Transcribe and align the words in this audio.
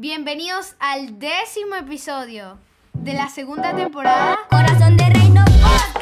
Bienvenidos 0.00 0.76
al 0.78 1.18
décimo 1.18 1.74
episodio 1.74 2.56
de 2.92 3.14
la 3.14 3.28
segunda 3.30 3.74
temporada 3.74 4.38
Corazón 4.48 4.96
de 4.96 5.08
Reino 5.08 5.44
Podcast. 5.44 5.98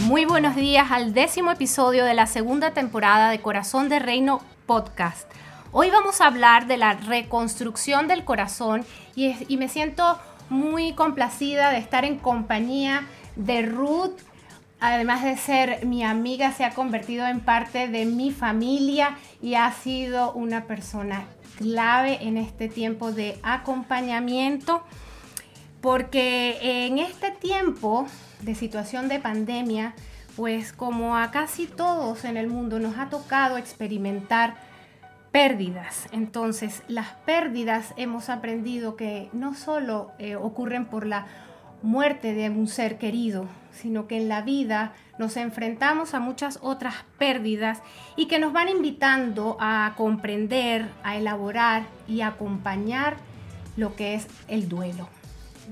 Muy 0.00 0.24
buenos 0.24 0.56
días 0.56 0.90
al 0.90 1.14
décimo 1.14 1.52
episodio 1.52 2.04
de 2.04 2.14
la 2.14 2.26
segunda 2.26 2.72
temporada 2.72 3.30
de 3.30 3.40
Corazón 3.40 3.88
de 3.88 4.00
Reino 4.00 4.42
Podcast. 4.66 5.30
Hoy 5.70 5.90
vamos 5.90 6.20
a 6.20 6.26
hablar 6.26 6.66
de 6.66 6.76
la 6.76 6.94
reconstrucción 6.94 8.08
del 8.08 8.24
corazón 8.24 8.84
y, 9.14 9.32
y 9.46 9.58
me 9.58 9.68
siento 9.68 10.18
muy 10.50 10.92
complacida 10.94 11.70
de 11.70 11.78
estar 11.78 12.04
en 12.04 12.18
compañía 12.18 13.06
de 13.36 13.62
Ruth. 13.62 14.18
Además 14.80 15.22
de 15.22 15.36
ser 15.36 15.86
mi 15.86 16.04
amiga, 16.04 16.52
se 16.52 16.64
ha 16.64 16.74
convertido 16.74 17.26
en 17.26 17.40
parte 17.40 17.88
de 17.88 18.04
mi 18.04 18.30
familia 18.30 19.16
y 19.40 19.54
ha 19.54 19.72
sido 19.72 20.32
una 20.32 20.64
persona 20.64 21.24
clave 21.56 22.18
en 22.22 22.36
este 22.36 22.68
tiempo 22.68 23.12
de 23.12 23.38
acompañamiento 23.42 24.82
porque 25.80 26.86
en 26.86 26.98
este 26.98 27.30
tiempo 27.30 28.06
de 28.40 28.54
situación 28.54 29.08
de 29.08 29.20
pandemia, 29.20 29.94
pues 30.34 30.72
como 30.72 31.16
a 31.16 31.30
casi 31.30 31.66
todos 31.66 32.24
en 32.24 32.36
el 32.36 32.48
mundo 32.48 32.80
nos 32.80 32.96
ha 32.98 33.10
tocado 33.10 33.58
experimentar 33.58 34.54
pérdidas. 35.30 36.06
Entonces, 36.12 36.82
las 36.88 37.08
pérdidas 37.26 37.92
hemos 37.96 38.30
aprendido 38.30 38.96
que 38.96 39.28
no 39.32 39.54
solo 39.54 40.12
eh, 40.18 40.36
ocurren 40.36 40.86
por 40.86 41.06
la 41.06 41.26
muerte 41.84 42.32
de 42.32 42.48
un 42.48 42.66
ser 42.66 42.96
querido, 42.96 43.46
sino 43.70 44.08
que 44.08 44.16
en 44.16 44.28
la 44.28 44.40
vida 44.40 44.94
nos 45.18 45.36
enfrentamos 45.36 46.14
a 46.14 46.18
muchas 46.18 46.58
otras 46.62 46.94
pérdidas 47.18 47.80
y 48.16 48.26
que 48.26 48.38
nos 48.38 48.54
van 48.54 48.70
invitando 48.70 49.58
a 49.60 49.92
comprender, 49.96 50.88
a 51.02 51.16
elaborar 51.16 51.84
y 52.08 52.22
a 52.22 52.28
acompañar 52.28 53.18
lo 53.76 53.94
que 53.96 54.14
es 54.14 54.26
el 54.48 54.68
duelo. 54.68 55.08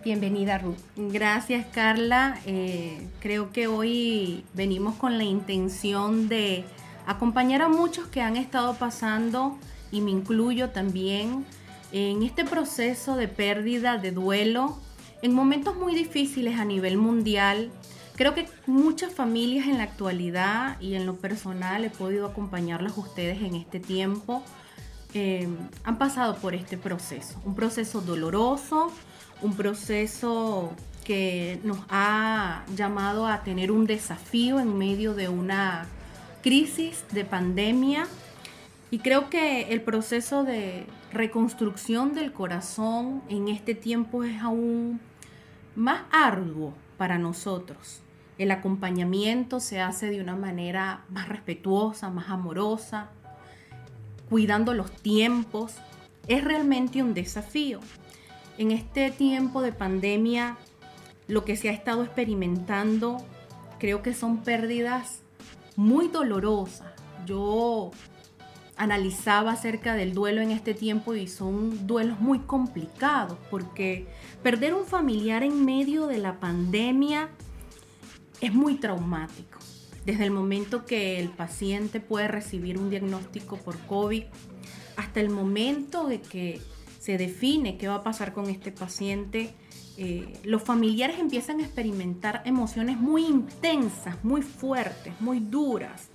Bienvenida 0.05 0.59
Ruth. 0.59 0.79
Gracias 0.97 1.67
Carla. 1.73 2.39
Eh, 2.45 3.09
creo 3.21 3.51
que 3.51 3.67
hoy 3.67 4.45
venimos 4.53 4.97
con 4.97 5.17
la 5.17 5.25
intención 5.25 6.29
de 6.29 6.65
acompañar 7.07 7.63
a 7.63 7.69
muchos 7.69 8.07
que 8.09 8.21
han 8.21 8.37
estado 8.37 8.75
pasando, 8.75 9.57
y 9.91 10.03
me 10.03 10.11
incluyo 10.11 10.71
también, 10.71 11.47
en 11.91 12.23
este 12.23 12.45
proceso 12.45 13.17
de 13.17 13.29
pérdida, 13.29 13.97
de 13.99 14.11
duelo, 14.11 14.79
en 15.23 15.33
momentos 15.33 15.77
muy 15.77 15.95
difíciles 15.95 16.59
a 16.59 16.65
nivel 16.65 16.99
mundial. 16.99 17.71
Creo 18.17 18.35
que 18.35 18.47
muchas 18.67 19.13
familias 19.13 19.67
en 19.67 19.79
la 19.79 19.85
actualidad 19.85 20.79
y 20.81 20.95
en 20.95 21.07
lo 21.07 21.17
personal 21.17 21.85
he 21.85 21.91
podido 21.91 22.27
acompañarlas 22.27 22.99
ustedes 22.99 23.41
en 23.41 23.55
este 23.55 23.81
tiempo. 23.81 24.43
eh, 25.15 25.47
han 25.85 25.99
pasado 25.99 26.37
por 26.37 26.55
este 26.55 26.79
proceso, 26.79 27.39
un 27.45 27.55
proceso 27.55 28.01
doloroso, 28.01 28.91
un 29.43 29.55
proceso 29.55 30.73
que 31.05 31.61
nos 31.65 31.79
ha 31.91 32.65
llamado 32.75 33.27
a 33.27 33.43
tener 33.43 33.71
un 33.71 33.87
desafío 33.87 34.59
en 34.59 34.79
medio 34.79 35.15
de 35.15 35.29
una 35.29 35.87
crisis 36.43 37.05
de 37.13 37.25
pandemia. 37.25 38.07
Y 38.91 38.99
creo 39.01 39.29
que 39.29 39.73
el 39.73 39.83
proceso 39.83 40.45
de 40.45 40.87
reconstrucción 41.13 42.15
del 42.15 42.33
corazón 42.33 43.23
en 43.29 43.49
este 43.49 43.75
tiempo 43.75 44.25
es 44.25 44.41
aún 44.41 45.01
más 45.75 46.03
arduo 46.11 46.75
para 46.97 47.19
nosotros. 47.19 48.01
El 48.39 48.51
acompañamiento 48.51 49.61
se 49.61 49.81
hace 49.81 50.11
de 50.11 50.21
una 50.21 50.37
manera 50.37 51.05
más 51.11 51.29
respetuosa, 51.29 52.11
más 52.11 52.31
amorosa, 52.31 53.11
cuidando 54.29 54.75
los 54.75 54.91
tiempos. 54.91 55.75
Es 56.29 56.43
realmente 56.45 57.03
un 57.03 57.15
desafío. 57.15 57.81
En 58.59 58.71
este 58.71 59.11
tiempo 59.11 59.63
de 59.63 59.73
pandemia, 59.73 60.57
lo 61.29 61.45
que 61.45 61.57
se 61.57 61.69
ha 61.69 61.73
estado 61.73 62.05
experimentando, 62.05 63.19
creo 63.79 64.03
que 64.03 64.15
son 64.15 64.39
pérdidas 64.39 65.21
muy 65.77 66.09
dolorosas. 66.09 66.93
Yo 67.27 67.91
analizaba 68.77 69.53
acerca 69.53 69.95
del 69.95 70.15
duelo 70.15 70.41
en 70.41 70.51
este 70.51 70.75
tiempo 70.75 71.15
y 71.15 71.29
son 71.29 71.87
duelos 71.87 72.21
muy 72.21 72.41
complicados 72.41 73.39
porque 73.51 74.07
perder 74.43 74.75
un 74.75 74.87
familiar 74.87 75.43
en 75.43 75.65
medio 75.65 76.07
de 76.07 76.19
la 76.19 76.41
pandemia 76.41 77.31
es 78.41 78.53
muy 78.53 78.77
traumático. 78.77 79.59
Desde 80.05 80.25
el 80.25 80.33
momento 80.33 80.85
que 80.85 81.21
el 81.21 81.29
paciente 81.29 82.01
puede 82.01 82.27
recibir 82.27 82.77
un 82.77 82.91
diagnóstico 82.91 83.57
por 83.57 83.79
COVID 83.87 84.25
hasta 84.97 85.21
el 85.21 85.31
momento 85.31 86.09
de 86.09 86.21
que 86.21 86.61
se 86.99 87.19
define 87.19 87.79
qué 87.79 87.89
va 87.89 87.97
a 87.97 88.03
pasar 88.03 88.33
con 88.33 88.49
este 88.49 88.73
paciente, 88.73 89.55
eh, 89.97 90.33
los 90.45 90.63
familiares 90.63 91.19
empiezan 91.19 91.61
a 91.61 91.65
experimentar 91.65 92.43
emociones 92.45 92.97
muy 92.97 93.27
intensas, 93.27 94.23
muy 94.25 94.43
fuertes, 94.43 95.13
muy 95.21 95.41
duras. 95.41 96.09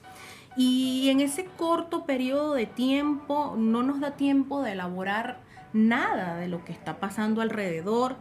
Y 0.58 1.10
en 1.10 1.20
ese 1.20 1.46
corto 1.46 2.06
periodo 2.06 2.56
de 2.56 2.66
tiempo 2.66 3.56
no 3.58 3.84
nos 3.84 4.00
da 4.00 4.12
tiempo 4.12 4.64
de 4.64 4.72
elaborar 4.72 5.40
nada 5.72 6.36
de 6.38 6.48
lo 6.48 6.66
que 6.66 6.72
está 6.72 7.00
pasando 7.00 7.42
alrededor. 7.42 8.16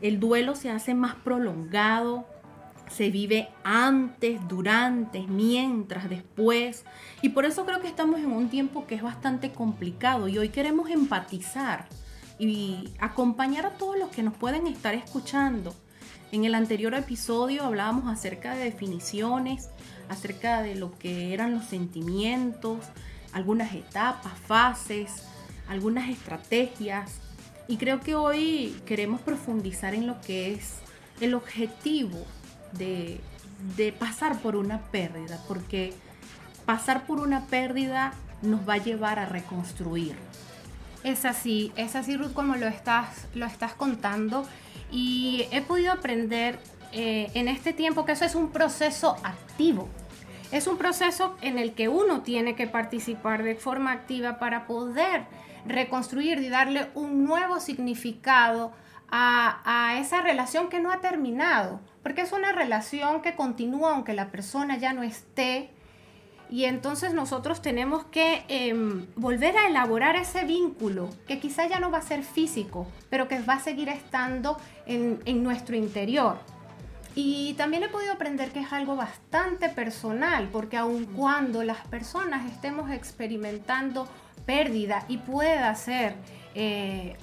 El 0.00 0.18
duelo 0.18 0.54
se 0.54 0.70
hace 0.70 0.94
más 0.94 1.16
prolongado, 1.16 2.26
se 2.88 3.10
vive 3.10 3.50
antes, 3.62 4.40
durante, 4.48 5.26
mientras, 5.26 6.08
después. 6.08 6.84
Y 7.20 7.30
por 7.30 7.44
eso 7.44 7.66
creo 7.66 7.80
que 7.80 7.88
estamos 7.88 8.20
en 8.20 8.32
un 8.32 8.48
tiempo 8.48 8.86
que 8.86 8.94
es 8.94 9.02
bastante 9.02 9.52
complicado 9.52 10.28
y 10.28 10.38
hoy 10.38 10.48
queremos 10.48 10.88
empatizar 10.88 11.86
y 12.38 12.90
acompañar 12.98 13.66
a 13.66 13.70
todos 13.70 13.98
los 13.98 14.10
que 14.10 14.22
nos 14.22 14.34
pueden 14.34 14.66
estar 14.66 14.94
escuchando. 14.94 15.74
En 16.32 16.44
el 16.44 16.56
anterior 16.56 16.92
episodio 16.94 17.64
hablábamos 17.64 18.12
acerca 18.12 18.54
de 18.54 18.64
definiciones, 18.64 19.70
acerca 20.08 20.60
de 20.62 20.74
lo 20.74 20.96
que 20.98 21.32
eran 21.32 21.54
los 21.54 21.64
sentimientos, 21.66 22.78
algunas 23.32 23.72
etapas, 23.74 24.32
fases, 24.46 25.22
algunas 25.68 26.08
estrategias. 26.08 27.20
Y 27.68 27.76
creo 27.76 28.00
que 28.00 28.16
hoy 28.16 28.76
queremos 28.86 29.20
profundizar 29.20 29.94
en 29.94 30.06
lo 30.08 30.20
que 30.20 30.52
es 30.54 30.78
el 31.20 31.34
objetivo 31.34 32.24
de, 32.72 33.20
pasar 33.98 34.40
por 34.40 34.56
una 34.56 34.82
pérdida, 34.90 35.40
porque 35.46 35.94
pasar 36.64 37.06
por 37.06 37.20
una 37.20 37.46
pérdida 37.46 38.12
nos 38.42 38.68
va 38.68 38.74
a 38.74 38.78
llevar 38.78 39.20
a 39.20 39.26
reconstruir. 39.26 40.16
Es 41.04 41.24
así, 41.24 41.72
es 41.76 41.94
así 41.94 42.16
Ruth 42.16 42.32
como 42.32 42.56
lo 42.56 42.66
estás, 42.66 43.26
lo 43.34 43.46
estás 43.46 43.74
contando 43.74 44.44
y 44.90 45.46
he 45.50 45.62
podido 45.62 45.92
aprender 45.92 46.58
eh, 46.92 47.30
en 47.34 47.48
este 47.48 47.72
tiempo 47.72 48.04
que 48.04 48.12
eso 48.12 48.24
es 48.24 48.34
un 48.34 48.50
proceso 48.50 49.16
activo. 49.22 49.88
Es 50.52 50.66
un 50.66 50.78
proceso 50.78 51.36
en 51.40 51.58
el 51.58 51.74
que 51.74 51.88
uno 51.88 52.22
tiene 52.22 52.54
que 52.54 52.66
participar 52.66 53.42
de 53.42 53.56
forma 53.56 53.92
activa 53.92 54.38
para 54.38 54.66
poder 54.66 55.24
reconstruir 55.66 56.38
y 56.38 56.48
darle 56.48 56.88
un 56.94 57.24
nuevo 57.24 57.58
significado 57.58 58.72
a, 59.08 59.60
a 59.64 59.98
esa 59.98 60.20
relación 60.20 60.68
que 60.68 60.80
no 60.80 60.92
ha 60.92 61.00
terminado, 61.00 61.80
porque 62.02 62.22
es 62.22 62.32
una 62.32 62.52
relación 62.52 63.22
que 63.22 63.34
continúa 63.34 63.92
aunque 63.92 64.14
la 64.14 64.30
persona 64.30 64.76
ya 64.76 64.92
no 64.92 65.02
esté 65.02 65.70
y 66.50 66.64
entonces 66.64 67.12
nosotros 67.14 67.60
tenemos 67.60 68.04
que 68.04 68.44
em, 68.48 69.06
volver 69.16 69.56
a 69.56 69.66
elaborar 69.68 70.16
ese 70.16 70.44
vínculo 70.44 71.10
que 71.26 71.38
quizá 71.40 71.66
ya 71.66 71.80
no 71.80 71.90
va 71.90 71.98
a 71.98 72.02
ser 72.02 72.22
físico, 72.22 72.86
pero 73.10 73.26
que 73.28 73.40
va 73.40 73.54
a 73.54 73.60
seguir 73.60 73.88
estando 73.88 74.58
en, 74.86 75.20
en 75.24 75.42
nuestro 75.42 75.74
interior. 75.76 76.38
Y 77.14 77.54
también 77.54 77.82
he 77.82 77.88
podido 77.88 78.12
aprender 78.12 78.50
que 78.52 78.60
es 78.60 78.72
algo 78.72 78.94
bastante 78.94 79.68
personal, 79.70 80.48
porque 80.52 80.76
aun 80.76 81.06
cuando 81.06 81.62
las 81.64 81.78
personas 81.86 82.44
estemos 82.52 82.90
experimentando 82.90 84.06
pérdida 84.44 85.04
y 85.08 85.16
pueda 85.18 85.74
ser 85.74 86.14
eh, 86.54 87.16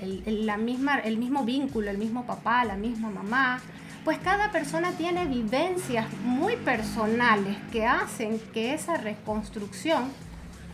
el, 0.00 0.22
el- 0.26 0.46
la 0.46 0.56
misma, 0.56 0.98
el 1.00 1.18
mismo 1.18 1.44
vínculo, 1.44 1.90
el 1.90 1.98
mismo 1.98 2.24
papá, 2.24 2.64
la 2.64 2.76
misma 2.76 3.10
mamá, 3.10 3.60
pues 4.04 4.18
cada 4.18 4.50
persona 4.50 4.92
tiene 4.92 5.26
vivencias 5.26 6.06
muy 6.24 6.56
personales 6.56 7.56
que 7.70 7.86
hacen 7.86 8.40
que 8.52 8.74
esa 8.74 8.96
reconstrucción 8.96 10.10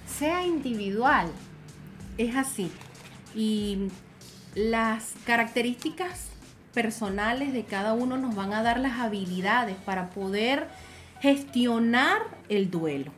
sea 0.07 0.45
individual. 0.45 1.29
Es 2.17 2.37
así. 2.37 2.73
Y 3.35 3.89
las 4.55 5.15
características 5.27 6.31
personales 6.73 7.53
de 7.53 7.65
cada 7.65 7.93
uno 7.93 8.17
nos 8.17 8.35
van 8.35 8.53
a 8.53 8.63
dar 8.63 8.81
las 8.81 8.99
habilidades 8.99 9.77
para 9.77 10.11
poder 10.11 10.69
gestionar 11.21 12.23
el 12.49 12.71
duelo. 12.71 13.13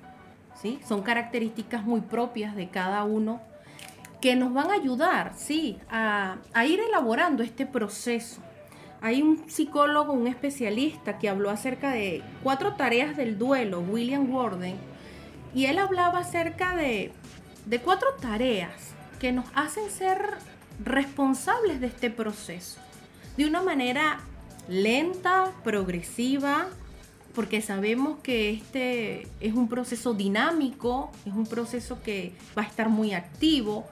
¿sí? 0.61 0.81
Son 0.87 1.03
características 1.03 1.85
muy 1.85 2.01
propias 2.01 2.57
de 2.57 2.69
cada 2.69 3.05
uno 3.05 3.41
que 4.21 4.37
nos 4.37 4.53
van 4.53 4.71
a 4.71 4.75
ayudar, 4.75 5.33
sí, 5.37 5.79
a, 5.91 6.37
a 6.53 6.67
ir 6.67 6.79
elaborando 6.81 7.43
este 7.43 7.65
proceso. 7.65 8.43
Hay 9.03 9.23
un 9.23 9.49
psicólogo, 9.49 10.13
un 10.13 10.27
especialista 10.27 11.19
que 11.19 11.29
habló 11.29 11.51
acerca 11.51 11.91
de 11.91 12.23
cuatro 12.43 12.75
tareas 12.75 13.17
del 13.17 13.39
duelo, 13.39 13.81
William 13.81 14.31
Warden, 14.31 14.77
y 15.55 15.67
él 15.67 15.79
hablaba 15.79 16.19
acerca 16.19 16.77
de, 16.77 17.13
de 17.67 17.81
cuatro 17.81 18.09
tareas 18.21 18.95
que 19.19 19.33
nos 19.33 19.47
hacen 19.55 19.91
ser 19.91 20.19
responsables 20.85 21.81
de 21.81 21.87
este 21.89 22.11
proceso 22.11 22.81
de 23.37 23.47
una 23.47 23.63
manera 23.63 24.21
lenta, 24.69 25.53
progresiva, 25.65 26.67
porque 27.35 27.63
sabemos 27.63 28.19
que 28.23 28.51
este 28.51 29.27
es 29.41 29.55
un 29.55 29.69
proceso 29.69 30.15
dinámico, 30.15 31.11
es 31.25 31.33
un 31.33 31.47
proceso 31.47 32.03
que 32.03 32.35
va 32.59 32.63
a 32.63 32.67
estar 32.67 32.89
muy 32.89 33.15
activo, 33.15 33.87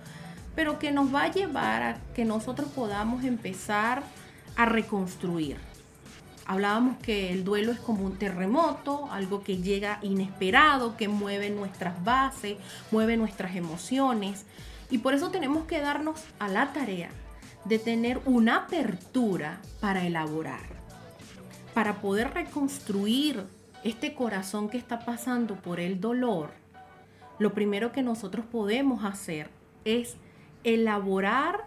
pero 0.55 0.79
que 0.79 0.91
nos 0.91 1.15
va 1.15 1.25
a 1.25 1.33
llevar 1.33 1.83
a 1.83 1.99
que 2.15 2.25
nosotros 2.25 2.69
podamos 2.75 3.25
empezar 3.25 4.03
a 4.59 4.67
reconstruir. 4.67 5.57
Hablábamos 6.45 6.99
que 6.99 7.31
el 7.31 7.45
duelo 7.45 7.73
es 7.73 7.79
como 7.79 8.05
un 8.05 8.17
terremoto, 8.19 9.09
algo 9.13 9.43
que 9.43 9.59
llega 9.59 10.01
inesperado, 10.03 10.97
que 10.97 11.07
mueve 11.07 11.49
nuestras 11.49 12.03
bases, 12.05 12.59
mueve 12.91 13.17
nuestras 13.17 13.55
emociones. 13.55 14.47
Y 14.91 14.99
por 14.99 15.15
eso 15.15 15.31
tenemos 15.31 15.67
que 15.67 15.81
darnos 15.81 16.25
a 16.41 16.49
la 16.49 16.73
tarea 16.73 17.11
de 17.67 17.79
tener 17.79 18.21
una 18.25 18.65
apertura 18.65 19.61
para 19.81 20.05
elaborar, 20.07 20.67
para 21.73 22.01
poder 22.01 22.35
reconstruir 22.35 23.45
este 23.85 24.15
corazón 24.15 24.69
que 24.69 24.79
está 24.79 25.05
pasando 25.05 25.55
por 25.55 25.79
el 25.79 26.01
dolor. 26.01 26.51
Lo 27.39 27.55
primero 27.55 27.93
que 27.93 28.03
nosotros 28.03 28.45
podemos 28.51 29.05
hacer 29.05 29.51
es 29.85 30.17
elaborar 30.65 31.67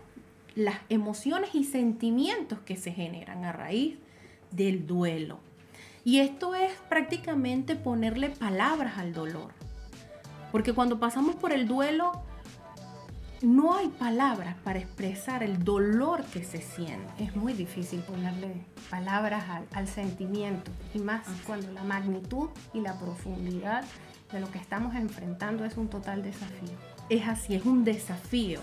las 0.55 0.75
emociones 0.89 1.55
y 1.55 1.63
sentimientos 1.63 2.59
que 2.59 2.75
se 2.75 2.91
generan 2.91 3.45
a 3.45 3.51
raíz 3.51 3.97
del 4.51 4.85
duelo. 4.85 5.39
Y 6.03 6.19
esto 6.19 6.55
es 6.55 6.71
prácticamente 6.89 7.75
ponerle 7.75 8.29
palabras 8.29 8.97
al 8.97 9.13
dolor. 9.13 9.53
Porque 10.51 10.73
cuando 10.73 10.99
pasamos 10.99 11.35
por 11.35 11.53
el 11.53 11.67
duelo, 11.67 12.23
no 13.41 13.75
hay 13.75 13.87
palabras 13.87 14.55
para 14.63 14.79
expresar 14.79 15.41
el 15.41 15.63
dolor 15.63 16.23
que 16.25 16.43
se 16.43 16.61
siente. 16.61 17.23
Es 17.23 17.35
muy 17.35 17.53
difícil 17.53 18.01
ponerle 18.01 18.65
palabras 18.89 19.43
al, 19.71 19.87
sentimiento 19.87 20.69
y 20.93 20.99
más 20.99 21.25
cuando 21.47 21.71
la 21.71 21.83
magnitud 21.83 22.49
y 22.73 22.81
la 22.81 22.99
profundidad 22.99 23.83
de 24.31 24.39
lo 24.39 24.51
que 24.51 24.59
estamos 24.59 24.95
enfrentando 24.95 25.65
es 25.65 25.77
un 25.77 25.89
total 25.89 26.21
desafío. 26.21 26.77
Es 27.09 27.27
así, 27.27 27.55
es 27.55 27.65
un 27.65 27.83
desafío. 27.83 28.59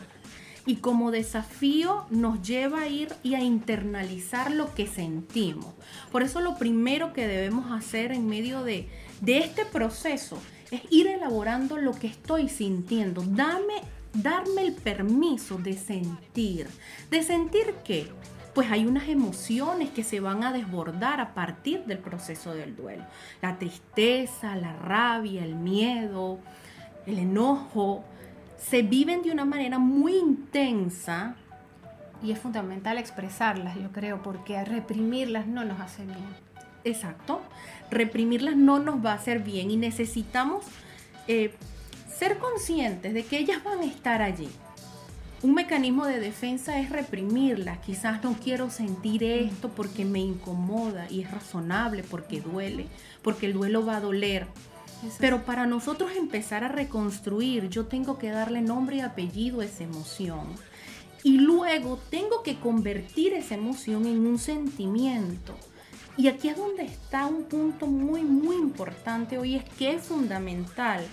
Y 0.69 0.77
como 0.77 1.11
desafío 1.11 2.05
nos 2.11 2.43
lleva 2.43 2.83
a 2.83 2.89
ir 2.89 3.09
y 3.23 3.35
a 3.35 3.41
internalizar 3.43 4.53
lo 4.53 4.75
que 4.75 4.87
sentimos. 4.87 5.75
Por 6.13 6.23
eso 6.23 6.41
lo 6.41 6.59
primero 6.59 7.15
que 7.15 7.27
debemos 7.27 7.73
hacer 7.73 8.13
en 8.13 8.29
medio 8.29 8.63
de, 8.63 8.87
de 9.23 9.39
este 9.39 9.65
proceso 9.65 10.39
es 10.71 10.83
ir 10.91 11.07
elaborando 11.07 11.79
lo 11.79 11.93
que 11.93 12.07
estoy 12.07 12.51
sintiendo. 12.51 13.23
Dame 13.23 13.81
darme 14.13 14.63
el 14.63 14.73
permiso 14.73 15.59
de 15.59 15.75
sentir. 15.75 16.69
¿De 17.11 17.23
sentir 17.23 17.75
qué? 17.85 18.09
Pues 18.55 18.71
hay 18.71 18.87
unas 18.87 19.09
emociones 19.09 19.91
que 19.91 20.03
se 20.03 20.21
van 20.21 20.43
a 20.43 20.53
desbordar 20.53 21.21
a 21.21 21.35
partir 21.35 21.85
del 21.85 21.99
proceso 21.99 22.55
del 22.55 22.75
duelo. 22.75 23.05
La 23.41 23.59
tristeza, 23.59 24.57
la 24.57 24.73
rabia, 24.73 25.45
el 25.45 25.55
miedo, 25.55 26.41
el 27.07 27.19
enojo, 27.19 28.05
se 28.59 28.83
viven 28.83 29.23
de 29.23 29.31
una 29.31 29.45
manera 29.45 29.79
muy 29.79 30.17
intensa. 30.17 31.37
Y 32.23 32.33
es 32.33 32.39
fundamental 32.39 32.99
expresarlas, 32.99 33.77
yo 33.77 33.93
creo, 33.93 34.23
porque 34.23 34.65
reprimirlas 34.65 35.47
no 35.47 35.65
nos 35.65 35.81
hace 35.81 36.05
bien. 36.05 36.19
Exacto. 36.85 37.41
Reprimirlas 37.91 38.57
no 38.57 38.79
nos 38.79 39.05
va 39.05 39.13
a 39.13 39.15
hacer 39.15 39.41
bien 39.41 39.71
y 39.71 39.77
necesitamos 39.77 40.65
eh, 41.29 41.55
ser 42.09 42.39
conscientes 42.39 43.15
de 43.15 43.25
que 43.25 43.39
ellas 43.39 43.63
van 43.63 43.81
a 43.81 43.85
estar 43.85 44.23
allí. 44.23 44.49
Un 45.41 45.55
mecanismo 45.55 46.05
de 46.05 46.19
defensa 46.19 46.81
es 46.81 46.91
reprimirlas. 46.91 47.79
Quizás 47.79 48.25
no 48.25 48.33
quiero 48.33 48.71
sentir 48.71 49.23
esto 49.23 49.69
porque 49.69 50.05
me 50.05 50.19
incomoda 50.19 51.07
y 51.09 51.23
es 51.23 51.31
razonable 51.31 52.03
porque 52.03 52.41
duele, 52.41 52.87
porque 53.23 53.47
el 53.47 53.53
duelo 53.53 53.87
va 53.87 53.99
a 53.99 54.01
doler. 54.01 54.49
Pero 55.19 55.45
para 55.45 55.67
nosotros 55.67 56.13
empezar 56.17 56.65
a 56.65 56.69
reconstruir, 56.69 57.69
yo 57.69 57.87
tengo 57.87 58.19
que 58.19 58.31
darle 58.31 58.61
nombre 58.61 58.97
y 58.97 59.01
apellido 59.01 59.61
a 59.61 59.65
esa 59.65 59.85
emoción. 59.85 60.47
Y 61.23 61.39
luego 61.39 61.99
tengo 62.11 62.43
que 62.43 62.59
convertir 62.59 63.35
esa 63.35 63.55
emoción 63.55 64.07
en 64.07 64.27
un 64.27 64.39
sentimiento. 64.39 65.55
Y 66.17 66.29
aquí 66.29 66.49
es 66.49 66.57
donde 66.57 66.85
está 66.85 67.27
un 67.27 67.45
punto 67.45 67.87
muy, 67.87 68.23
muy 68.23 68.57
importante 68.57 69.39
hoy, 69.39 69.57
es 69.57 69.65
que 69.79 69.95
es 69.95 70.03
fundamental 70.03 71.05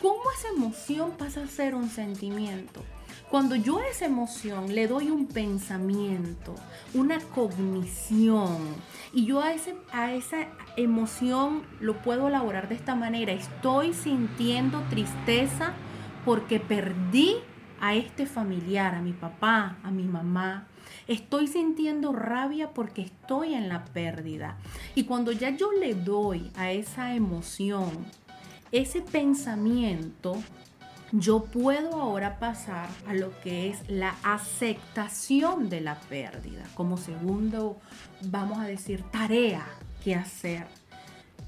¿Cómo 0.00 0.22
esa 0.34 0.48
emoción 0.48 1.10
pasa 1.18 1.42
a 1.42 1.46
ser 1.46 1.74
un 1.74 1.90
sentimiento? 1.90 2.82
Cuando 3.30 3.54
yo 3.54 3.78
a 3.78 3.86
esa 3.86 4.06
emoción 4.06 4.74
le 4.74 4.88
doy 4.88 5.08
un 5.08 5.26
pensamiento, 5.26 6.56
una 6.94 7.20
cognición, 7.20 8.58
y 9.12 9.24
yo 9.24 9.40
a, 9.40 9.54
ese, 9.54 9.76
a 9.92 10.12
esa 10.12 10.48
emoción 10.76 11.62
lo 11.78 12.02
puedo 12.02 12.26
elaborar 12.26 12.68
de 12.68 12.74
esta 12.74 12.96
manera, 12.96 13.32
estoy 13.32 13.94
sintiendo 13.94 14.82
tristeza 14.90 15.74
porque 16.24 16.58
perdí 16.58 17.36
a 17.80 17.94
este 17.94 18.26
familiar, 18.26 18.96
a 18.96 19.00
mi 19.00 19.12
papá, 19.12 19.78
a 19.84 19.92
mi 19.92 20.04
mamá. 20.04 20.66
Estoy 21.06 21.46
sintiendo 21.46 22.12
rabia 22.12 22.74
porque 22.74 23.02
estoy 23.02 23.54
en 23.54 23.68
la 23.68 23.84
pérdida. 23.84 24.56
Y 24.96 25.04
cuando 25.04 25.30
ya 25.30 25.50
yo 25.50 25.70
le 25.70 25.94
doy 25.94 26.50
a 26.56 26.72
esa 26.72 27.14
emoción 27.14 27.90
ese 28.72 29.02
pensamiento, 29.02 30.36
yo 31.12 31.44
puedo 31.44 32.00
ahora 32.00 32.38
pasar 32.38 32.88
a 33.06 33.14
lo 33.14 33.38
que 33.40 33.68
es 33.70 33.88
la 33.88 34.16
aceptación 34.22 35.68
de 35.68 35.80
la 35.80 35.96
pérdida, 36.00 36.64
como 36.74 36.96
segundo, 36.96 37.78
vamos 38.22 38.58
a 38.58 38.64
decir, 38.64 39.02
tarea 39.10 39.66
que 40.04 40.14
hacer. 40.14 40.66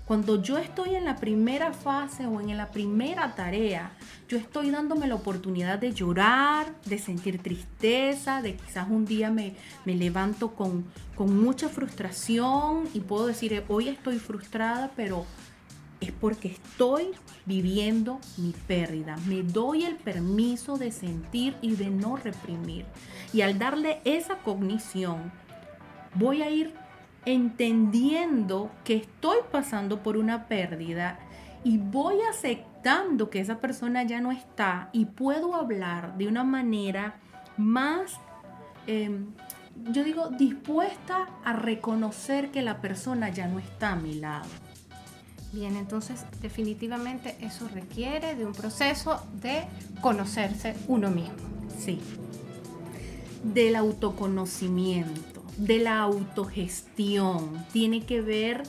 Cuando 0.05 0.43
yo 0.43 0.59
estoy 0.59 0.97
en 0.97 1.05
la 1.05 1.17
primera 1.17 1.73
fase 1.73 2.26
o 2.26 2.41
en 2.41 2.56
la 2.56 2.73
primera 2.73 3.35
tarea, 3.37 3.93
yo 4.29 4.37
estoy 4.37 4.70
dándome 4.70 5.06
la 5.06 5.14
oportunidad 5.14 5.79
de 5.79 5.93
llorar, 5.93 6.75
de 6.85 6.99
sentir 6.99 7.41
tristeza, 7.41 8.43
de 8.43 8.56
quizás 8.56 8.88
un 8.91 9.06
día 9.06 9.31
me, 9.31 9.55
me 9.85 9.94
levanto 9.94 10.55
con, 10.55 10.85
con 11.14 11.41
mucha 11.43 11.69
frustración 11.69 12.88
y 12.93 13.00
puedo 13.00 13.26
decir, 13.29 13.62
hoy 13.69 13.88
estoy 13.88 14.19
frustrada, 14.19 14.91
pero 14.97 15.25
es 16.02 16.12
porque 16.12 16.49
estoy 16.49 17.10
viviendo 17.46 18.20
mi 18.37 18.54
pérdida. 18.66 19.16
Me 19.26 19.42
doy 19.42 19.85
el 19.85 19.97
permiso 19.97 20.78
de 20.78 20.90
sentir 20.90 21.56
y 21.62 21.76
de 21.76 21.90
no 21.90 22.16
reprimir. 22.16 22.85
Y 23.32 23.42
al 23.42 23.59
darle 23.59 24.00
esa 24.04 24.38
cognición, 24.38 25.32
voy 26.14 26.42
a 26.42 26.50
ir 26.50 26.75
entendiendo 27.25 28.71
que 28.85 28.97
estoy 28.97 29.38
pasando 29.50 30.02
por 30.02 30.16
una 30.16 30.49
pérdida 30.49 31.18
y 31.64 31.78
voy 31.78 32.16
aceptando 32.28 33.30
que 33.30 33.40
esa 33.40 33.59
persona 33.59 34.02
ya 34.02 34.21
no 34.21 34.32
está 34.32 34.88
y 34.92 35.06
puedo 35.06 35.54
hablar 35.54 36.16
de 36.18 36.26
una 36.26 36.42
manera 36.42 37.14
más, 37.56 38.18
em, 38.87 39.28
yo 39.92 40.02
digo, 40.02 40.28
dispuesta 40.30 41.28
a 41.44 41.52
reconocer 41.52 42.50
que 42.50 42.62
la 42.62 42.80
persona 42.80 43.28
ya 43.30 43.47
no 43.47 43.59
está 43.59 43.92
a 43.92 43.97
mi 43.97 44.14
lado. 44.14 44.49
Bien, 45.52 45.76
entonces 45.76 46.25
definitivamente 46.40 47.37
eso 47.42 47.68
requiere 47.68 48.35
de 48.35 48.47
un 48.47 48.54
proceso 48.54 49.23
de 49.35 49.64
conocerse 50.00 50.75
uno 50.88 51.11
mismo. 51.11 51.35
Sí. 51.78 52.00
Del 53.44 53.76
autoconocimiento, 53.76 55.42
de 55.59 55.78
la 55.78 56.00
autogestión. 56.00 57.66
Tiene 57.71 58.06
que 58.06 58.23
ver 58.23 58.62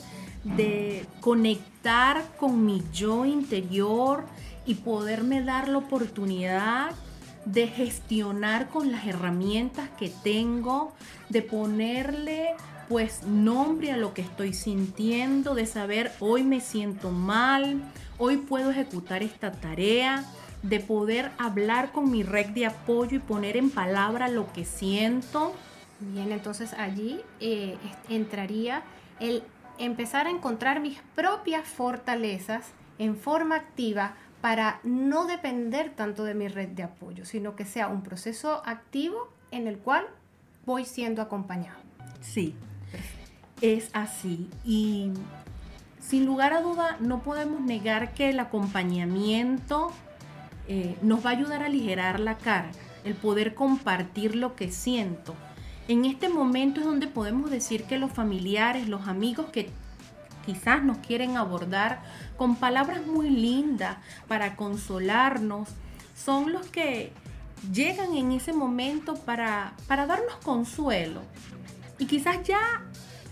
de 0.43 1.05
conectar 1.21 2.21
con 2.37 2.65
mi 2.65 2.83
yo 2.91 3.23
interior 3.23 4.25
y 4.65 4.75
poderme 4.75 5.41
dar 5.41 5.69
la 5.69 5.77
oportunidad 5.77 6.91
de 7.45 7.67
gestionar 7.67 8.69
con 8.69 8.91
las 8.91 9.05
herramientas 9.05 9.89
que 9.97 10.09
tengo, 10.09 10.93
de 11.29 11.41
ponerle 11.41 12.55
pues 12.89 13.23
nombre 13.23 13.91
a 13.91 13.97
lo 13.97 14.13
que 14.13 14.21
estoy 14.21 14.53
sintiendo, 14.53 15.55
de 15.55 15.65
saber 15.65 16.11
hoy 16.19 16.43
me 16.43 16.59
siento 16.59 17.11
mal, 17.11 17.81
hoy 18.17 18.37
puedo 18.37 18.71
ejecutar 18.71 19.23
esta 19.23 19.51
tarea, 19.51 20.25
de 20.61 20.79
poder 20.79 21.31
hablar 21.37 21.91
con 21.91 22.09
mi 22.09 22.23
red 22.23 22.47
de 22.47 22.65
apoyo 22.65 23.17
y 23.17 23.19
poner 23.19 23.57
en 23.57 23.69
palabra 23.69 24.29
lo 24.29 24.51
que 24.53 24.63
siento. 24.65 25.53
Bien, 25.99 26.31
entonces 26.31 26.73
allí 26.73 27.21
eh, 27.39 27.77
entraría 28.09 28.83
el 29.19 29.43
empezar 29.77 30.27
a 30.27 30.29
encontrar 30.29 30.79
mis 30.79 30.99
propias 31.15 31.67
fortalezas 31.67 32.71
en 32.97 33.17
forma 33.17 33.55
activa 33.55 34.15
para 34.41 34.79
no 34.83 35.25
depender 35.25 35.93
tanto 35.95 36.23
de 36.23 36.33
mi 36.33 36.47
red 36.47 36.69
de 36.69 36.83
apoyo, 36.83 37.25
sino 37.25 37.55
que 37.55 37.65
sea 37.65 37.87
un 37.87 38.03
proceso 38.03 38.61
activo 38.65 39.29
en 39.51 39.67
el 39.67 39.77
cual 39.77 40.05
voy 40.65 40.85
siendo 40.85 41.21
acompañado. 41.21 41.79
Sí, 42.21 42.55
es 43.61 43.89
así. 43.93 44.49
Y 44.63 45.11
sin 45.99 46.25
lugar 46.25 46.53
a 46.53 46.61
duda 46.61 46.97
no 46.99 47.23
podemos 47.23 47.61
negar 47.61 48.13
que 48.13 48.29
el 48.29 48.39
acompañamiento 48.39 49.91
eh, 50.67 50.97
nos 51.01 51.25
va 51.25 51.31
a 51.31 51.33
ayudar 51.33 51.63
a 51.63 51.65
aligerar 51.65 52.19
la 52.19 52.37
carga, 52.37 52.71
el 53.03 53.15
poder 53.15 53.53
compartir 53.53 54.35
lo 54.35 54.55
que 54.55 54.71
siento. 54.71 55.35
En 55.87 56.05
este 56.05 56.29
momento 56.29 56.79
es 56.79 56.85
donde 56.85 57.07
podemos 57.07 57.51
decir 57.51 57.83
que 57.83 57.97
los 57.97 58.11
familiares, 58.11 58.87
los 58.87 59.07
amigos 59.07 59.47
que 59.47 59.69
quizás 60.45 60.83
nos 60.83 60.97
quieren 60.99 61.35
abordar 61.35 62.01
con 62.37 62.55
palabras 62.55 63.05
muy 63.05 63.29
lindas 63.29 63.97
para 64.27 64.55
consolarnos, 64.55 65.69
son 66.15 66.53
los 66.53 66.67
que 66.67 67.11
llegan 67.71 68.15
en 68.15 68.31
ese 68.31 68.53
momento 68.53 69.15
para, 69.15 69.73
para 69.87 70.05
darnos 70.05 70.35
consuelo. 70.43 71.21
Y 71.99 72.05
quizás 72.05 72.43
ya 72.43 72.83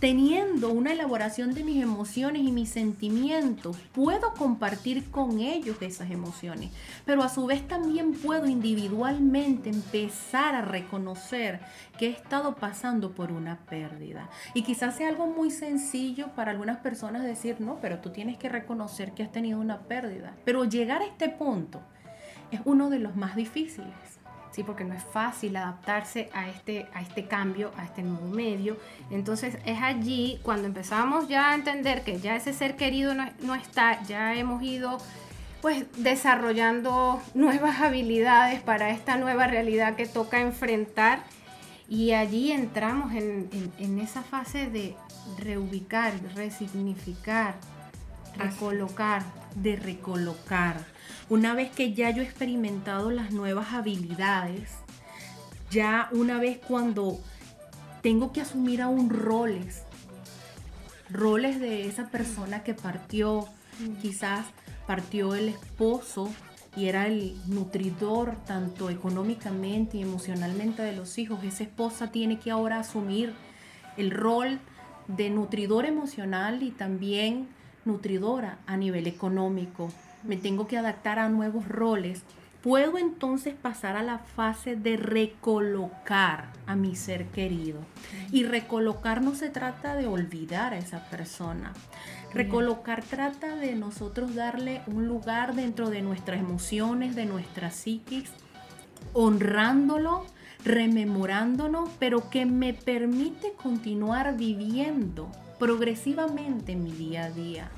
teniendo 0.02 0.72
una 0.72 0.94
elaboración 0.94 1.54
de 1.54 1.64
mis 1.64 1.82
emociones 1.82 2.42
y 2.42 2.52
mis 2.52 2.70
sentimientos, 2.70 3.78
puedo 3.92 4.34
compartir 4.34 5.12
con 5.12 5.40
ellos 5.40 5.78
esas 5.80 6.10
emociones, 6.10 6.72
pero 7.06 7.22
a 7.22 7.30
su 7.30 7.46
vez 7.46 7.68
también 7.68 8.14
puedo 8.14 8.48
individualmente 8.48 9.70
empezar 9.70 10.56
a 10.56 10.64
reconocer 10.64 11.60
que 12.00 12.08
he 12.08 12.10
estado 12.10 12.56
pasando 12.56 13.12
por 13.12 13.32
una 13.32 13.60
pérdida. 13.70 14.28
Y 14.56 14.64
quizás 14.64 14.96
sea 14.96 15.08
algo 15.08 15.28
muy 15.28 15.52
sencillo 15.52 16.30
para 16.36 16.50
algunas 16.50 16.78
personas 16.78 17.22
decir, 17.24 17.62
no, 17.62 17.78
pero 17.80 18.00
tú 18.00 18.10
tienes 18.10 18.40
que 18.40 18.50
reconocer 18.50 19.12
que 19.12 19.22
has 19.22 19.32
tenido 19.32 19.60
una 19.60 19.82
pérdida. 19.82 20.34
Pero 20.46 20.66
llegar 20.66 21.04
a 21.04 21.06
este 21.06 21.30
punto 21.30 21.80
es 22.50 22.60
uno 22.66 22.90
de 22.90 22.98
los 22.98 23.16
más 23.16 23.36
difíciles. 23.36 24.11
Sí, 24.52 24.64
porque 24.64 24.84
no 24.84 24.94
es 24.94 25.04
fácil 25.04 25.56
adaptarse 25.56 26.30
a 26.34 26.50
este, 26.50 26.86
a 26.94 27.02
este 27.02 27.26
cambio, 27.28 27.72
a 27.78 27.86
este 27.86 28.04
nuevo 28.04 28.28
medio. 28.28 28.78
Entonces 29.10 29.58
es 29.66 29.82
allí 29.82 30.40
cuando 30.44 30.68
empezamos 30.68 31.30
ya 31.30 31.52
a 31.52 31.56
entender 31.56 32.04
que 32.04 32.20
ya 32.20 32.36
ese 32.36 32.52
ser 32.54 32.76
querido 32.76 33.14
no, 33.16 33.30
no 33.44 33.56
está, 33.56 34.04
ya 34.04 34.36
hemos 34.36 34.62
ido 34.62 34.98
pues 35.62 35.86
desarrollando 35.98 37.22
nuevas 37.34 37.80
habilidades 37.82 38.62
para 38.62 38.90
esta 38.90 39.16
nueva 39.16 39.48
realidad 39.48 39.96
que 39.96 40.06
toca 40.08 40.42
enfrentar 40.42 41.24
y 41.88 42.12
allí 42.14 42.52
entramos 42.52 43.14
en, 43.14 43.48
en- 43.54 43.72
en 43.78 44.00
esa 44.00 44.22
fase 44.24 44.70
de 44.70 44.96
reubicar, 45.38 46.14
resignificar, 46.36 47.56
recolocar. 48.38 49.24
de 49.56 49.76
recolocar. 49.76 50.78
Una 51.30 51.54
vez 51.54 51.72
que 51.72 51.94
ya 51.94 52.10
yo 52.10 52.22
he 52.22 52.26
experimentado 52.26 53.12
las 53.12 53.32
nuevas 53.32 53.74
habilidades, 53.74 54.72
ya 55.70 56.10
una 56.12 56.40
vez 56.40 56.60
cuando 56.60 57.20
tengo 58.02 58.32
que 58.32 58.42
asumir 58.42 58.82
aún 58.82 59.10
roles, 59.10 59.84
roles 61.10 61.60
de 61.60 61.88
esa 61.88 62.10
persona 62.10 62.64
que 62.64 62.74
partió, 62.74 63.48
quizás 64.02 64.46
partió 64.88 65.36
el 65.36 65.50
esposo 65.50 66.30
y 66.76 66.88
era 66.88 67.08
el 67.08 67.36
nutridor 67.48 68.36
tanto 68.46 68.90
económicamente 68.90 69.98
y 69.98 70.02
emocionalmente 70.02 70.82
de 70.82 70.96
los 70.96 71.18
hijos, 71.18 71.44
esa 71.44 71.64
esposa 71.64 72.12
tiene 72.12 72.40
que 72.40 72.52
ahora 72.52 72.80
asumir 72.80 73.34
el 73.98 74.12
rol 74.12 74.60
de 75.08 75.30
nutridor 75.30 75.86
emocional 75.86 76.64
y 76.64 76.72
también 76.72 77.48
nutridora 77.86 78.60
a 78.68 78.78
nivel 78.78 79.08
económico. 79.08 79.90
Me 80.24 80.38
tengo 80.38 80.68
que 80.68 80.78
adaptar 80.78 81.20
a 81.20 81.30
nuevos 81.30 81.68
roles. 81.68 82.24
Puedo 82.62 83.00
entonces 83.00 83.56
pasar 83.56 83.96
a 83.96 84.04
la 84.04 84.20
fase 84.20 84.76
de 84.76 84.96
recolocar 84.96 86.50
a 86.68 86.76
mi 86.76 86.96
ser 86.96 87.26
querido. 87.28 87.80
Y 88.32 88.44
recolocar 88.44 89.24
no 89.24 89.34
se 89.34 89.50
trata 89.50 89.96
de 89.96 90.06
olvidar 90.06 90.74
a 90.74 90.78
esa 90.78 91.10
persona. 91.10 91.74
Recolocar 92.34 93.04
trata 93.04 93.56
de 93.56 93.76
nosotros 93.76 94.36
darle 94.36 94.84
un 94.88 95.08
lugar 95.08 95.56
dentro 95.56 95.90
de 95.90 96.02
nuestras 96.02 96.40
emociones, 96.40 97.16
de 97.16 97.26
nuestra 97.26 97.72
psiquis, 97.72 98.30
honrándolo, 99.14 100.26
rememorándonos, 100.64 101.90
pero 102.00 102.30
que 102.30 102.46
me 102.46 102.74
permite 102.74 103.54
continuar 103.54 104.38
viviendo 104.38 105.32
progresivamente 105.60 106.74
en 106.74 106.84
mi 106.84 106.92
día 106.92 107.26
a 107.26 107.32
día. 107.32 107.72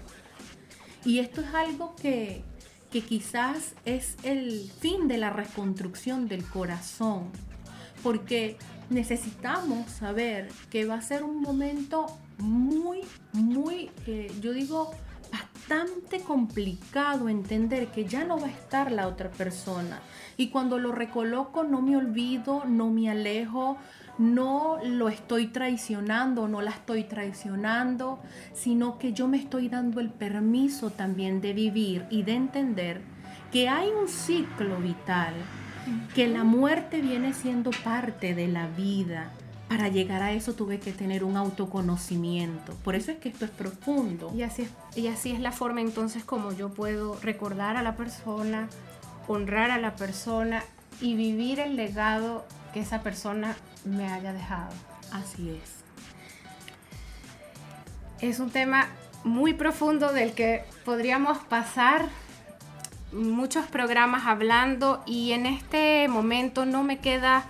Y 1.05 1.19
esto 1.19 1.41
es 1.41 1.53
algo 1.53 1.95
que, 1.95 2.43
que 2.91 3.01
quizás 3.01 3.75
es 3.85 4.15
el 4.23 4.71
fin 4.79 5.07
de 5.07 5.17
la 5.17 5.29
reconstrucción 5.29 6.27
del 6.27 6.45
corazón, 6.45 7.29
porque 8.01 8.57
necesitamos 8.89 9.89
saber 9.91 10.49
que 10.69 10.85
va 10.85 10.95
a 10.95 11.01
ser 11.01 11.23
un 11.23 11.41
momento 11.41 12.07
muy, 12.37 13.01
muy, 13.33 13.89
eh, 14.07 14.31
yo 14.41 14.53
digo, 14.53 14.91
bastante 15.31 16.19
complicado 16.19 17.29
entender 17.29 17.87
que 17.87 18.05
ya 18.05 18.23
no 18.23 18.39
va 18.39 18.47
a 18.47 18.51
estar 18.51 18.91
la 18.91 19.07
otra 19.07 19.31
persona. 19.31 20.01
Y 20.37 20.49
cuando 20.49 20.79
lo 20.79 20.91
recoloco 20.91 21.63
no 21.63 21.81
me 21.81 21.95
olvido, 21.97 22.63
no 22.65 22.89
me 22.89 23.09
alejo, 23.09 23.77
no 24.17 24.77
lo 24.83 25.09
estoy 25.09 25.47
traicionando, 25.47 26.47
no 26.47 26.61
la 26.61 26.71
estoy 26.71 27.03
traicionando, 27.03 28.19
sino 28.53 28.99
que 28.99 29.13
yo 29.13 29.27
me 29.27 29.37
estoy 29.37 29.69
dando 29.69 29.99
el 29.99 30.09
permiso 30.09 30.91
también 30.91 31.41
de 31.41 31.53
vivir 31.53 32.05
y 32.09 32.23
de 32.23 32.33
entender 32.33 33.01
que 33.51 33.69
hay 33.69 33.89
un 33.89 34.07
ciclo 34.07 34.77
vital, 34.77 35.33
que 36.15 36.27
la 36.27 36.43
muerte 36.43 37.01
viene 37.01 37.33
siendo 37.33 37.71
parte 37.83 38.33
de 38.33 38.47
la 38.47 38.67
vida. 38.67 39.31
Para 39.67 39.87
llegar 39.87 40.21
a 40.21 40.33
eso 40.33 40.53
tuve 40.53 40.79
que 40.79 40.91
tener 40.91 41.23
un 41.23 41.35
autoconocimiento. 41.35 42.73
Por 42.83 42.95
eso 42.95 43.11
es 43.11 43.17
que 43.17 43.29
esto 43.29 43.45
es 43.45 43.51
profundo. 43.51 44.31
Y 44.35 44.43
así, 44.43 44.63
es, 44.63 44.71
y 44.95 45.07
así 45.07 45.31
es 45.31 45.39
la 45.39 45.51
forma 45.51 45.81
entonces 45.81 46.23
como 46.23 46.51
yo 46.51 46.69
puedo 46.69 47.19
recordar 47.21 47.75
a 47.75 47.81
la 47.81 47.95
persona, 47.95 48.69
honrar 49.27 49.71
a 49.71 49.77
la 49.77 49.95
persona 49.95 50.63
y 51.01 51.15
vivir 51.15 51.59
el 51.59 51.75
legado 51.75 52.45
que 52.73 52.79
esa 52.81 53.01
persona 53.01 53.55
me 53.85 54.11
haya 54.11 54.33
dejado. 54.33 54.71
Así 55.11 55.49
es. 55.49 55.83
Es 58.21 58.39
un 58.39 58.49
tema 58.51 58.87
muy 59.23 59.53
profundo 59.53 60.11
del 60.13 60.33
que 60.33 60.65
podríamos 60.85 61.37
pasar 61.39 62.05
muchos 63.11 63.65
programas 63.67 64.25
hablando 64.25 65.03
y 65.05 65.33
en 65.33 65.45
este 65.45 66.07
momento 66.07 66.65
no 66.65 66.83
me 66.83 66.97
queda 66.99 67.43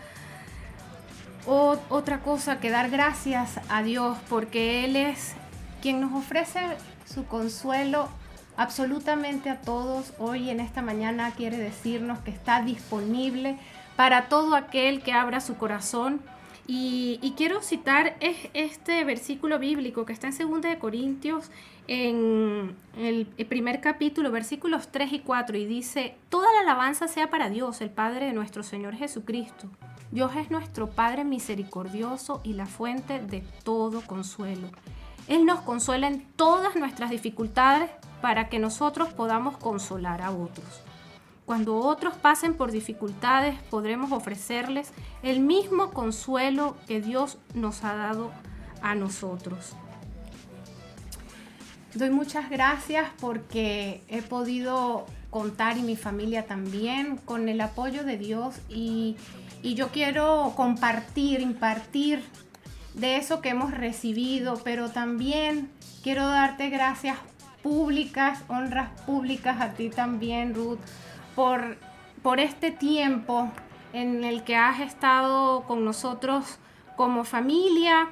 o- 1.46 1.80
otra 1.90 2.20
cosa 2.20 2.60
que 2.60 2.70
dar 2.70 2.90
gracias 2.90 3.60
a 3.70 3.82
Dios 3.82 4.18
porque 4.30 4.84
Él 4.86 4.96
es 4.96 5.34
quien 5.82 6.02
nos 6.02 6.14
ofrece 6.14 6.60
su 7.06 7.26
consuelo 7.26 8.10
absolutamente 8.58 9.50
a 9.50 9.62
todos. 9.62 10.14
Hoy 10.20 10.50
en 10.50 10.60
esta 10.60 10.82
mañana 10.82 11.32
quiere 11.32 11.58
decirnos 11.58 12.20
que 12.20 12.32
está 12.32 12.62
disponible 12.62 13.58
para 13.96 14.30
todo 14.30 14.56
aquel 14.56 15.02
que 15.02 15.14
abra 15.14 15.42
su 15.42 15.56
corazón. 15.58 16.22
Y, 16.66 17.34
quiero 17.36 17.62
citar 17.62 18.16
es- 18.22 18.50
este 18.54 19.04
versículo 19.04 19.60
bíblico 19.60 20.06
que 20.06 20.14
está 20.14 20.28
en 20.28 20.38
2 20.38 20.62
de 20.62 20.80
Corintios 20.80 21.52
en 21.88 22.74
el, 22.98 23.28
el 23.38 23.46
primer 23.46 23.82
capítulo, 23.82 24.32
versículos 24.32 24.88
3 24.90 25.12
y 25.12 25.20
4, 25.20 25.58
y 25.58 25.66
dice, 25.66 26.16
Toda 26.30 26.48
la 26.54 26.62
alabanza 26.62 27.10
sea 27.10 27.30
para 27.30 27.50
Dios, 27.50 27.82
el 27.82 27.90
Padre 27.90 28.28
de 28.28 28.34
nuestro 28.34 28.64
Señor 28.64 28.96
Jesucristo. 28.96 29.68
Dios 30.12 30.32
es 30.38 30.52
nuestro 30.52 30.90
Padre 30.90 31.26
misericordioso 31.26 32.40
y 32.46 32.54
la 32.54 32.66
fuente 32.68 33.20
de 33.20 33.44
todo 33.64 34.00
consuelo. 34.02 34.70
Él 35.28 35.46
nos 35.46 35.62
consuela 35.62 36.08
en 36.08 36.24
todas 36.38 36.78
nuestras 36.78 37.10
dificultades 37.10 37.90
para 38.24 38.48
que 38.48 38.58
nosotros 38.58 39.12
podamos 39.12 39.58
consolar 39.58 40.22
a 40.22 40.32
otros. 40.32 40.82
Cuando 41.46 41.76
otros 41.76 42.14
pasen 42.14 42.54
por 42.54 42.72
dificultades, 42.72 43.60
podremos 43.70 44.14
ofrecerles 44.14 44.94
el 45.24 45.42
mismo 45.42 45.92
consuelo 45.92 46.78
que 46.88 47.02
Dios 47.02 47.38
nos 47.54 47.84
ha 47.84 47.96
dado 47.96 48.32
a 48.82 48.96
nosotros. 48.96 49.76
Doy 51.96 52.12
muchas 52.12 52.50
gracias 52.50 53.10
porque 53.20 54.02
he 54.08 54.22
podido 54.22 55.06
contar 55.30 55.78
y 55.78 55.82
mi 55.82 55.98
familia 55.98 56.46
también 56.46 57.18
con 57.18 57.50
el 57.50 57.60
apoyo 57.60 58.06
de 58.06 58.18
Dios 58.18 58.56
y, 58.70 59.18
y 59.62 59.74
yo 59.74 59.90
quiero 59.90 60.54
compartir, 60.56 61.42
impartir 61.42 62.24
de 62.94 63.18
eso 63.18 63.42
que 63.42 63.50
hemos 63.50 63.72
recibido, 63.72 64.62
pero 64.64 64.92
también 64.92 65.70
quiero 66.04 66.26
darte 66.26 66.70
gracias 66.70 67.18
públicas, 67.64 68.44
honras 68.50 68.90
públicas 69.06 69.60
a 69.62 69.72
ti 69.74 69.90
también, 69.90 70.54
Ruth, 70.54 70.80
por, 71.36 71.78
por 72.22 72.40
este 72.40 72.70
tiempo 72.70 73.50
en 73.94 74.24
el 74.24 74.44
que 74.44 74.56
has 74.56 74.82
estado 74.82 75.64
con 75.64 75.86
nosotros 75.86 76.60
como 76.96 77.24
familia 77.24 78.10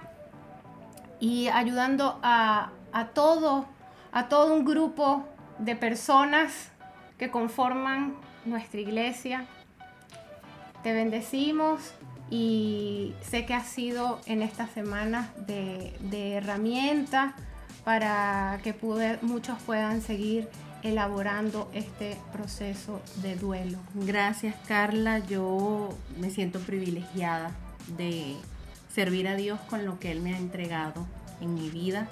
y 1.20 1.50
ayudando 1.50 2.20
a, 2.24 2.72
a 2.94 3.08
todo, 3.08 3.66
a 4.12 4.30
todo 4.30 4.54
un 4.54 4.66
grupo 4.66 5.26
de 5.60 5.76
personas 5.76 6.72
que 7.20 7.30
conforman 7.30 8.16
nuestra 8.46 8.80
iglesia. 8.80 9.46
Te 10.82 10.94
bendecimos 10.94 11.94
y 12.32 13.14
sé 13.22 13.46
que 13.46 13.54
has 13.54 13.68
sido 13.68 14.20
en 14.26 14.42
estas 14.42 14.72
semanas 14.72 15.30
de, 15.46 15.96
de 16.00 16.34
herramienta 16.34 17.36
para 17.84 18.60
que 18.64 18.76
muchos 19.22 19.58
puedan 19.66 20.02
seguir 20.02 20.48
elaborando 20.84 21.70
este 21.74 22.18
proceso 22.32 23.02
de 23.22 23.36
duelo. 23.36 23.78
Gracias 23.94 24.56
Carla, 24.68 25.20
yo 25.20 25.90
me 26.20 26.30
siento 26.30 26.60
privilegiada 26.60 27.52
de 27.98 28.36
servir 28.94 29.28
a 29.28 29.36
Dios 29.36 29.60
con 29.70 29.86
lo 29.86 30.00
que 30.00 30.12
Él 30.12 30.22
me 30.22 30.34
ha 30.34 30.38
entregado 30.38 31.06
en 31.40 31.54
mi 31.54 31.70
vida. 31.70 32.08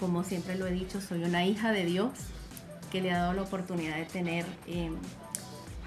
Como 0.00 0.24
siempre 0.24 0.56
lo 0.56 0.66
he 0.66 0.72
dicho, 0.72 1.00
soy 1.00 1.22
una 1.24 1.44
hija 1.44 1.72
de 1.72 1.84
Dios 1.84 2.10
que 2.90 3.00
le 3.00 3.12
ha 3.12 3.18
dado 3.18 3.32
la 3.32 3.42
oportunidad 3.42 3.96
de 3.96 4.04
tener 4.04 4.44
eh, 4.66 4.90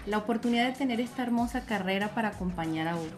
la 0.06 0.18
oportunidad 0.18 0.68
de 0.68 0.74
tener 0.74 1.02
esta 1.02 1.22
hermosa 1.24 1.66
carrera 1.66 2.16
para 2.16 2.30
acompañar 2.30 2.88
a 2.88 2.96
otros. 2.96 3.14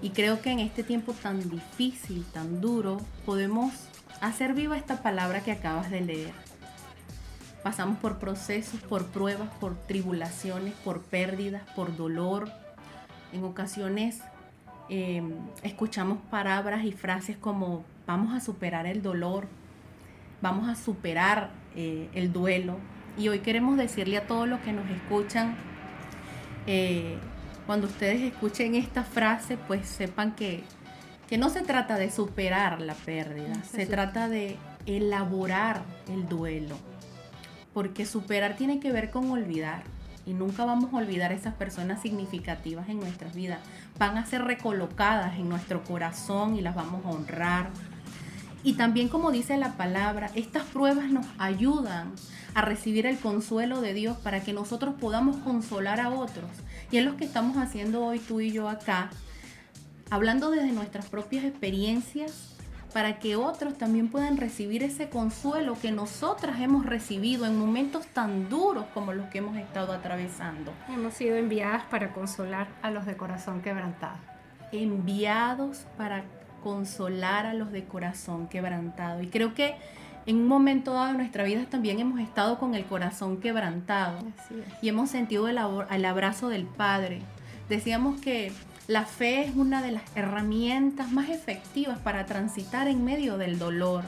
Y 0.00 0.10
creo 0.10 0.40
que 0.40 0.50
en 0.50 0.60
este 0.60 0.82
tiempo 0.82 1.12
tan 1.12 1.48
difícil, 1.50 2.24
tan 2.32 2.60
duro, 2.60 2.98
podemos 3.26 3.72
hacer 4.20 4.54
viva 4.54 4.76
esta 4.76 5.02
palabra 5.02 5.40
que 5.40 5.52
acabas 5.52 5.90
de 5.90 6.00
leer. 6.00 6.32
Pasamos 7.62 7.98
por 7.98 8.18
procesos, 8.18 8.80
por 8.80 9.06
pruebas, 9.06 9.48
por 9.60 9.74
tribulaciones, 9.74 10.74
por 10.84 11.02
pérdidas, 11.02 11.62
por 11.74 11.96
dolor. 11.96 12.50
En 13.32 13.44
ocasiones 13.44 14.20
eh, 14.88 15.22
escuchamos 15.62 16.18
palabras 16.30 16.84
y 16.84 16.92
frases 16.92 17.36
como 17.36 17.84
vamos 18.06 18.34
a 18.34 18.40
superar 18.40 18.86
el 18.86 19.02
dolor, 19.02 19.46
vamos 20.40 20.68
a 20.68 20.74
superar 20.74 21.50
eh, 21.76 22.08
el 22.14 22.32
duelo. 22.32 22.78
Y 23.18 23.28
hoy 23.28 23.40
queremos 23.40 23.76
decirle 23.76 24.16
a 24.16 24.26
todos 24.26 24.48
los 24.48 24.60
que 24.60 24.72
nos 24.72 24.88
escuchan, 24.90 25.56
eh, 26.66 27.18
cuando 27.66 27.86
ustedes 27.86 28.22
escuchen 28.22 28.74
esta 28.76 29.02
frase, 29.02 29.58
pues 29.58 29.86
sepan 29.86 30.34
que, 30.34 30.64
que 31.28 31.38
no 31.38 31.50
se 31.50 31.60
trata 31.62 31.96
de 31.96 32.10
superar 32.10 32.80
la 32.80 32.94
pérdida, 32.94 33.54
No 33.54 33.64
se 33.64 33.86
trata 33.86 34.28
de 34.28 34.56
elaborar 34.86 35.82
el 36.08 36.28
duelo. 36.28 36.76
Porque 37.74 38.06
superar 38.06 38.56
tiene 38.56 38.80
que 38.80 38.92
ver 38.92 39.10
con 39.10 39.30
olvidar. 39.30 39.82
Y 40.24 40.32
nunca 40.32 40.64
vamos 40.64 40.92
a 40.92 40.96
olvidar 40.96 41.32
esas 41.32 41.54
personas 41.54 42.02
significativas 42.02 42.88
en 42.88 42.98
nuestras 43.00 43.34
vidas. 43.34 43.60
Van 43.98 44.16
a 44.18 44.26
ser 44.26 44.44
recolocadas 44.44 45.38
en 45.38 45.48
nuestro 45.48 45.84
corazón 45.84 46.56
y 46.56 46.60
las 46.60 46.74
vamos 46.74 47.04
a 47.04 47.10
honrar. 47.10 47.70
Y 48.62 48.74
también 48.74 49.08
como 49.08 49.30
dice 49.30 49.56
la 49.56 49.72
palabra, 49.76 50.30
estas 50.34 50.64
pruebas 50.64 51.10
nos 51.10 51.26
ayudan 51.38 52.12
a 52.54 52.62
recibir 52.62 53.06
el 53.06 53.18
consuelo 53.18 53.80
de 53.80 53.94
Dios 53.94 54.16
para 54.18 54.42
que 54.42 54.52
nosotros 54.52 54.94
podamos 55.00 55.36
consolar 55.36 56.00
a 56.00 56.10
otros. 56.10 56.50
Y 56.90 56.96
es 56.96 57.04
lo 57.04 57.16
que 57.16 57.24
estamos 57.24 57.56
haciendo 57.56 58.04
hoy 58.04 58.18
tú 58.18 58.40
y 58.40 58.50
yo 58.50 58.68
acá, 58.68 59.10
hablando 60.10 60.50
desde 60.50 60.72
nuestras 60.72 61.06
propias 61.06 61.44
experiencias 61.44 62.54
para 62.92 63.18
que 63.18 63.36
otros 63.36 63.76
también 63.76 64.08
puedan 64.08 64.38
recibir 64.38 64.82
ese 64.82 65.10
consuelo 65.10 65.76
que 65.80 65.92
nosotras 65.92 66.60
hemos 66.60 66.86
recibido 66.86 67.44
en 67.44 67.58
momentos 67.58 68.06
tan 68.06 68.48
duros 68.48 68.86
como 68.94 69.12
los 69.12 69.26
que 69.28 69.38
hemos 69.38 69.56
estado 69.56 69.92
atravesando. 69.92 70.72
Hemos 70.88 71.14
sido 71.14 71.36
enviadas 71.36 71.84
para 71.84 72.12
consolar 72.12 72.68
a 72.82 72.90
los 72.90 73.04
de 73.04 73.16
corazón 73.16 73.60
quebrantado. 73.60 74.16
enviados 74.72 75.86
para 75.96 76.24
consolar 76.62 77.46
a 77.46 77.54
los 77.54 77.70
de 77.72 77.84
corazón 77.84 78.48
quebrantado. 78.48 79.22
Y 79.22 79.28
creo 79.28 79.54
que 79.54 79.76
en 80.26 80.36
un 80.36 80.46
momento 80.46 80.92
dado 80.92 81.06
de 81.08 81.14
nuestra 81.14 81.44
vida 81.44 81.64
también 81.70 82.00
hemos 82.00 82.20
estado 82.20 82.58
con 82.58 82.74
el 82.74 82.84
corazón 82.84 83.38
quebrantado 83.38 84.18
y 84.82 84.88
hemos 84.88 85.10
sentido 85.10 85.48
el, 85.48 85.58
el 85.90 86.04
abrazo 86.04 86.48
del 86.48 86.64
Padre. 86.64 87.22
Decíamos 87.68 88.20
que 88.20 88.52
la 88.88 89.04
fe 89.04 89.42
es 89.42 89.54
una 89.54 89.82
de 89.82 89.92
las 89.92 90.02
herramientas 90.14 91.12
más 91.12 91.28
efectivas 91.28 91.98
para 91.98 92.24
transitar 92.24 92.88
en 92.88 93.04
medio 93.04 93.36
del 93.36 93.58
dolor. 93.58 94.02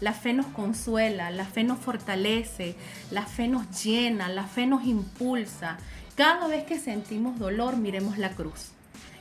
La 0.00 0.12
fe 0.12 0.32
nos 0.32 0.46
consuela, 0.46 1.30
la 1.30 1.44
fe 1.44 1.62
nos 1.62 1.78
fortalece, 1.78 2.74
la 3.12 3.26
fe 3.26 3.46
nos 3.46 3.84
llena, 3.84 4.28
la 4.28 4.42
fe 4.42 4.66
nos 4.66 4.84
impulsa. 4.84 5.78
Cada 6.16 6.48
vez 6.48 6.64
que 6.64 6.80
sentimos 6.80 7.38
dolor, 7.38 7.76
miremos 7.76 8.18
la 8.18 8.30
cruz. 8.30 8.72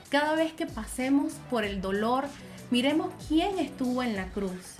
Cada 0.10 0.34
vez 0.34 0.54
que 0.54 0.66
pasemos 0.66 1.34
por 1.52 1.64
el 1.64 1.80
dolor, 1.80 2.26
miremos 2.72 3.12
quién 3.28 3.60
estuvo 3.60 4.02
en 4.02 4.16
la 4.16 4.26
cruz. 4.30 4.78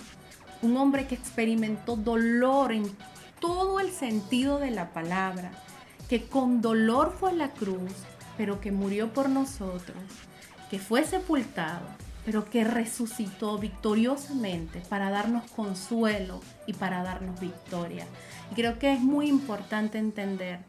Un 0.62 0.76
hombre 0.78 1.06
que 1.06 1.14
experimentó 1.14 1.94
dolor 1.94 2.72
en 2.72 2.90
todo 3.38 3.78
el 3.78 3.92
sentido 3.92 4.58
de 4.58 4.72
la 4.72 4.92
palabra, 4.92 5.52
que 6.08 6.26
con 6.26 6.60
dolor 6.60 7.14
fue 7.20 7.30
a 7.30 7.34
la 7.34 7.52
cruz, 7.52 7.92
pero 8.38 8.60
que 8.60 8.72
murió 8.72 9.12
por 9.12 9.28
nosotros, 9.28 9.98
que 10.70 10.78
fue 10.78 11.04
sepultado, 11.04 11.86
pero 12.24 12.48
que 12.48 12.62
resucitó 12.62 13.58
victoriosamente 13.58 14.80
para 14.88 15.10
darnos 15.10 15.50
consuelo 15.50 16.40
y 16.66 16.72
para 16.72 17.02
darnos 17.02 17.38
victoria. 17.40 18.06
Y 18.50 18.54
creo 18.54 18.78
que 18.78 18.92
es 18.92 19.00
muy 19.00 19.28
importante 19.28 19.98
entender 19.98 20.60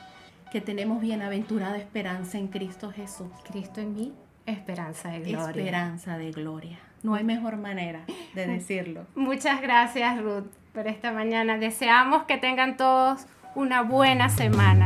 que 0.52 0.62
tenemos 0.62 1.00
bienaventurada 1.00 1.78
esperanza 1.78 2.38
en 2.40 2.48
Cristo 2.48 2.92
Jesús. 2.92 3.28
Cristo 3.50 3.82
en 3.82 3.94
mí, 3.94 4.14
esperanza 4.48 5.10
de 5.10 5.20
gloria. 5.20 5.50
Esperanza 5.50 6.18
de 6.18 6.32
gloria. 6.32 6.80
No 7.04 7.14
hay 7.14 7.24
mejor 7.24 7.58
manera 7.58 8.02
de 8.34 8.48
decirlo. 8.56 9.06
Muchas 9.16 9.62
gracias 9.62 10.20
Ruth 10.22 10.48
por 10.74 10.88
esta 10.88 11.12
mañana. 11.12 11.58
Deseamos 11.58 12.24
que 12.24 12.38
tengan 12.38 12.78
todos 12.78 13.26
una 13.54 13.84
buena 13.84 14.30
semana. 14.30 14.86